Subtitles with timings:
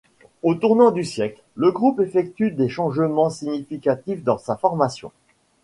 [0.41, 5.11] Au tournant du siècle, le groupe effectue des changements significatifs dans sa formation.